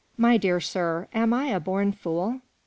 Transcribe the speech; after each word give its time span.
"My 0.27 0.37
dear 0.37 0.59
sir, 0.59 1.07
am 1.13 1.31
I 1.31 1.49
a 1.49 1.59
born 1.59 1.91
fool 1.91 2.41